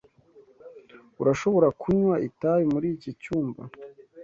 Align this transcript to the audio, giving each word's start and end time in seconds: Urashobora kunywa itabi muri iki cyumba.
Urashobora 1.21 1.67
kunywa 1.81 2.15
itabi 2.27 2.63
muri 2.73 2.87
iki 2.95 3.11
cyumba. 3.21 3.61